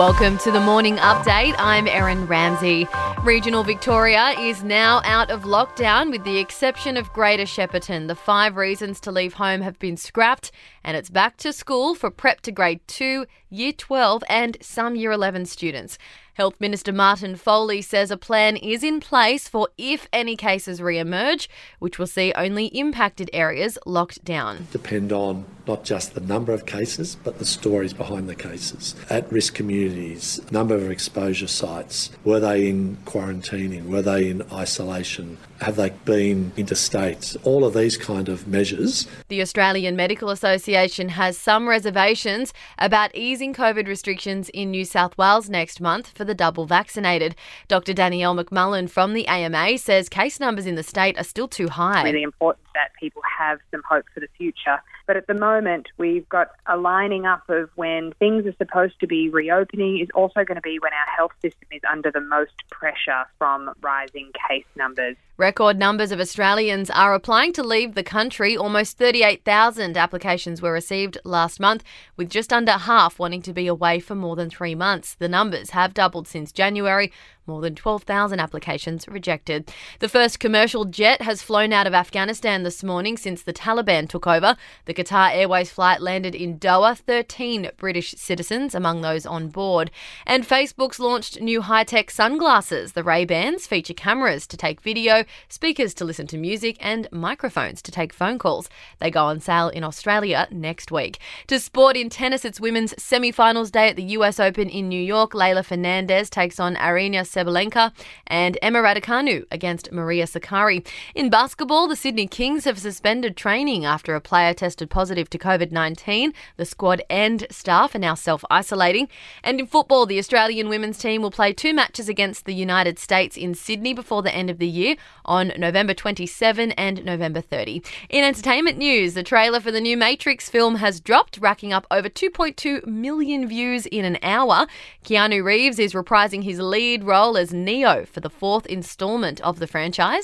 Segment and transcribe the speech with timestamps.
[0.00, 1.54] Welcome to the morning update.
[1.58, 2.88] I'm Erin Ramsey.
[3.22, 8.08] Regional Victoria is now out of lockdown with the exception of Greater Shepparton.
[8.08, 10.52] The five reasons to leave home have been scrapped
[10.82, 15.12] and it's back to school for prep to grade 2, year 12 and some year
[15.12, 15.98] 11 students.
[16.34, 20.98] Health Minister Martin Foley says a plan is in place for if any cases re
[20.98, 21.48] emerge,
[21.78, 24.68] which will see only impacted areas locked down.
[24.70, 28.94] Depend on not just the number of cases, but the stories behind the cases.
[29.08, 35.38] At risk communities, number of exposure sites, were they in quarantining, were they in isolation,
[35.60, 37.36] have they been interstate?
[37.44, 39.06] All of these kind of measures.
[39.28, 45.48] The Australian Medical Association has some reservations about easing COVID restrictions in New South Wales
[45.48, 47.34] next month for the double vaccinated.
[47.66, 47.94] Dr.
[47.94, 52.00] Danielle McMullen from the AMA says case numbers in the state are still too high.
[52.00, 54.82] It's Really important that people have some hope for the future.
[55.06, 59.06] But at the moment, we've got a lining up of when things are supposed to
[59.06, 62.52] be reopening is also going to be when our health system is under the most
[62.70, 65.16] pressure from rising case numbers.
[65.40, 68.58] Record numbers of Australians are applying to leave the country.
[68.58, 71.82] Almost 38,000 applications were received last month,
[72.14, 75.14] with just under half wanting to be away for more than three months.
[75.14, 77.10] The numbers have doubled since January,
[77.50, 79.70] more than 12,000 applications rejected.
[79.98, 84.26] The first commercial jet has flown out of Afghanistan this morning since the Taliban took
[84.26, 84.56] over.
[84.84, 89.90] The Qatar Airways flight landed in Doha, 13 British citizens among those on board.
[90.26, 92.92] And Facebook's launched new high-tech sunglasses.
[92.92, 97.90] The Ray-Bans feature cameras to take video, speakers to listen to music, and microphones to
[97.90, 98.68] take phone calls.
[99.00, 101.18] They go on sale in Australia next week.
[101.48, 105.32] To sport in tennis, it's women's semi-finals day at the US Open in New York.
[105.32, 107.92] Leylah Fernandez takes on Aryna Sabalenka
[108.26, 110.86] and Emma Raducanu against Maria Sakkari.
[111.14, 115.72] In basketball, the Sydney Kings have suspended training after a player tested positive to COVID
[115.72, 116.32] 19.
[116.56, 119.08] The squad and staff are now self isolating.
[119.42, 123.36] And in football, the Australian women's team will play two matches against the United States
[123.36, 127.82] in Sydney before the end of the year on November 27 and November 30.
[128.08, 132.08] In entertainment news, the trailer for the new Matrix film has dropped, racking up over
[132.08, 134.66] 2.2 million views in an hour.
[135.04, 139.58] Keanu Reeves is reprising his lead role role as Neo for the fourth installment of
[139.58, 140.22] the franchise.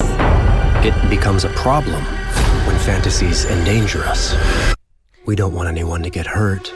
[0.82, 2.02] It becomes a problem
[2.66, 4.34] when fantasies endanger us.
[5.26, 6.72] We don't want anyone to get hurt,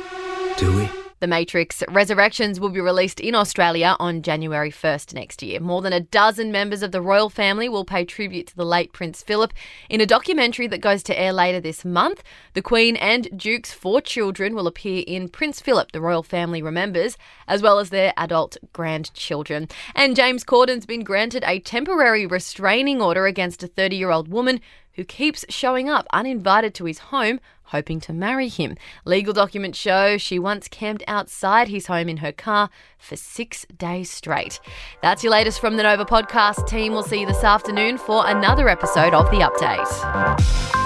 [0.58, 0.99] do we?
[1.20, 5.60] The Matrix Resurrections will be released in Australia on January 1st next year.
[5.60, 8.94] More than a dozen members of the royal family will pay tribute to the late
[8.94, 9.52] Prince Philip
[9.90, 12.22] in a documentary that goes to air later this month.
[12.54, 17.18] The Queen and Duke's four children will appear in Prince Philip, the royal family remembers,
[17.46, 19.68] as well as their adult grandchildren.
[19.94, 24.58] And James Corden's been granted a temporary restraining order against a 30 year old woman
[24.94, 28.76] who keeps showing up uninvited to his home hoping to marry him.
[29.04, 34.10] Legal documents show she once camped outside his home in her car for six days
[34.10, 34.60] straight.
[35.02, 36.92] That's your latest from the Nova podcast team.
[36.92, 40.79] We'll see you this afternoon for another episode of The Update.